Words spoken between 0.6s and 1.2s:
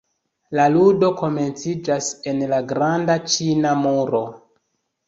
ludo